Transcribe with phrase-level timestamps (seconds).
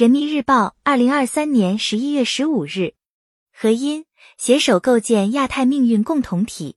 [0.00, 2.94] 人民日报，二零二三年十一月十五日。
[3.52, 4.06] 和音
[4.38, 6.76] 携手构建亚太命运共同体，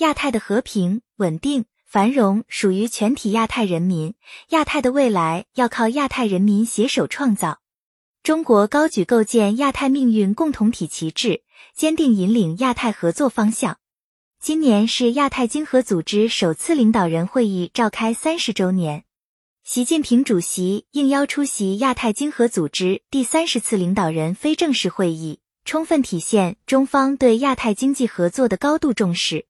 [0.00, 4.12] 亚太的和平、稳定、繁荣属于全体亚太人民，
[4.50, 7.60] 亚太的未来要靠亚太人民携手创造。
[8.22, 11.40] 中国高举构建亚太命运共同体旗帜，
[11.74, 13.78] 坚定引领亚太合作方向。
[14.38, 19.04] 今年是亚太经合组织首次领导人会议召开三十周年。
[19.62, 29.46] 习近平主席应邀出席亚太经合组织第三十次领导人非正式会议，充分体现中方对亚太经济合作的高度重视。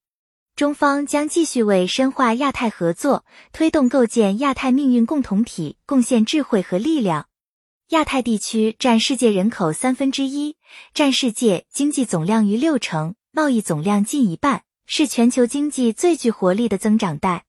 [0.57, 7.29] 中方将继续为深化亚太合作、推动构建亚太命运共同体贡献智慧和力量。
[7.91, 10.57] 亚太地区占世界人口三分之一，
[10.93, 17.45] 占世界经济总量逾六成，贸易总量近一半，是全球经济最具活力的增长带。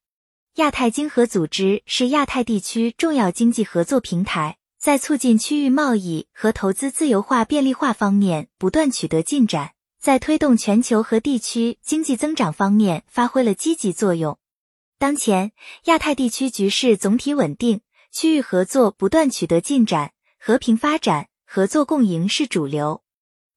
[0.56, 14.38] 亚太经合组织是亚太地区重要经济合作平台，在促进区域贸易和投资自由化便利化方面不断取得进展，在推动全球和地区经济增长方面发挥了积极作用。
[15.00, 15.54] 当前，
[15.86, 17.80] 亚太地区局势总体稳定，
[18.12, 23.04] 区域合作不断取得进展，和平发展、合作共赢是主流。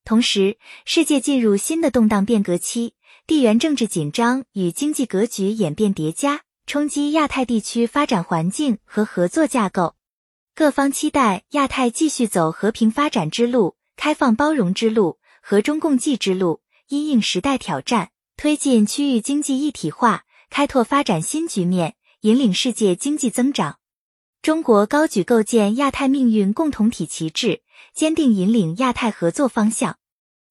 [0.04, 2.94] 同时，世界进入新的动荡变革期，
[3.26, 6.43] 地缘政治紧张与经济格局演变叠加。
[6.66, 9.96] 冲击亚太地区发展环境和合作架构，
[10.54, 23.78] 各方期待亚太继续走和平发展之路、开放包容之路、和中共济之路，因应时代挑战，推进区域经济一体化，开拓发展新局面，引领世界经济增长。
[24.40, 27.62] 中国高举构建亚太命运共同体旗帜，
[27.94, 29.98] 坚定引领亚太合作方向。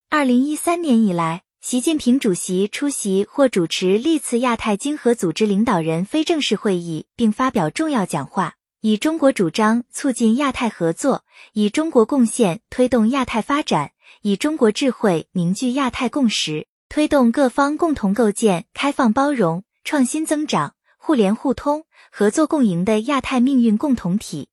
[0.10, 1.44] 二零一三年以来。
[1.64, 13.92] 习近平主席出席或主持历次亚太经合组织领导人非正式会议，并发表重要讲话，以中国主张促进亚太合作，以中国贡献推动亚太发展，
[14.24, 24.50] 以中国智慧凝聚亚太共识，推动各方共同构建开放包容、创新增长、互联互通、合作共赢的亚太命运共同体。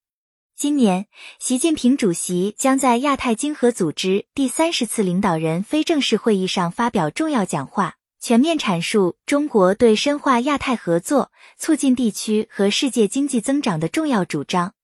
[0.61, 1.07] 今年，
[1.39, 14.75] 习近平主席将在亚太经合组织第三十次领导人非正式会议上发表重要讲话，全面阐述中国对深化亚太合作、促进地区和世界经济增长的重要主张。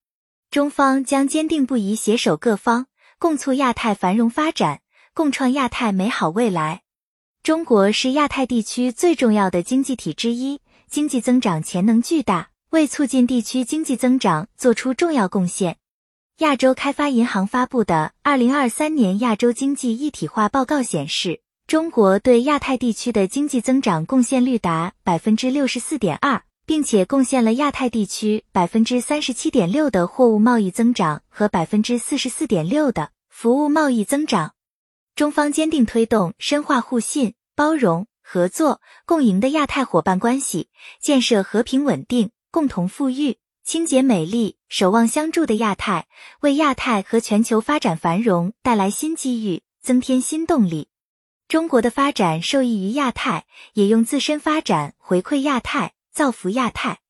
[0.51, 2.87] 中方将坚定不移携手各方，
[3.19, 4.81] 共促亚太繁荣发展，
[5.13, 6.85] 共创亚太美好未来。
[7.43, 12.49] 中国是亚太地区最重要的经济体之一，经济增长潜能巨大。
[12.71, 15.77] 为促进地区经济增长做出重要贡献。
[16.39, 34.53] 亚洲开发银行发布的《二零二三年亚洲经济一体化报告》显示，中国对亚太地区的经济增长贡献率达百分之六十四点二，并且贡献了亚太地区百分之三十七点六的货物贸易增长和百分之四十四点六的服务贸易增长。
[35.15, 40.69] 中方坚定推动深化互信、包容、合作、共赢的亚太伙伴关系，
[41.01, 42.31] 建设和平稳定。
[42.57, 46.07] 共同富裕、清洁美丽、守望相助的亚太，
[46.41, 50.89] 为亚太和全球发展繁荣带来新机遇，增添新动力。
[51.49, 57.01] 中国的发展受益于亚太，也用自身发展回馈亚太，造福亚太。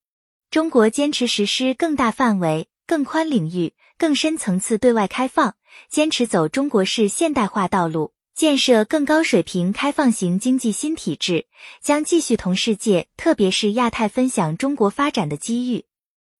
[0.50, 5.54] 中国坚持实施更大范围、更宽领域、更深层次对外开放，
[5.88, 8.14] 坚持走中国式现代化道路。
[8.36, 11.46] 建设更高水平开放型经济新体制，
[11.80, 15.86] 将继续同世界，特别是亚太分享中国发展的机遇。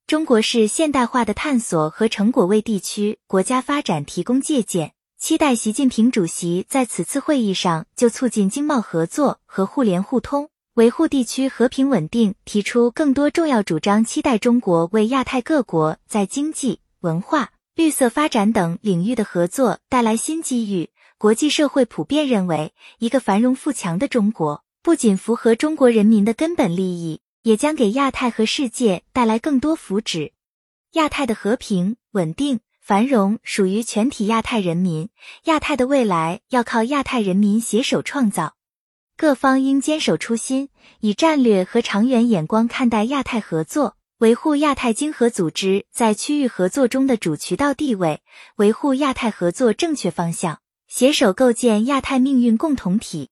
[0.07, 4.93] 中国式现代化的探索和成果为地区国家发展提供借鉴。
[5.19, 14.05] 期待习近平主席在此次会议上就促进经贸合作和互联互通、维护地区和平稳定提出更多重要主张。
[14.05, 20.89] 期待中国为亚太各国在经济、文化、绿色发展等领域的合作带来新机遇。
[21.19, 30.33] 国际社会普遍认为，一个繁荣富强的中国不仅符合中国人民的根本利益，也将给亚太和世界带来更多福祉。
[30.93, 35.11] 亚太的和平、稳定、繁荣属于全体亚太人民，
[35.45, 38.55] 亚太的未来要靠亚太人民携手创造。
[39.19, 40.71] 各方应坚守初心，
[41.01, 48.23] 以战略和长远眼光看待亚太合作，维护亚太经合组织在区域合作中的主渠道地位，
[48.57, 50.61] 维护亚太合作正确方向。
[50.89, 53.29] 携手构建亚太命运共同体。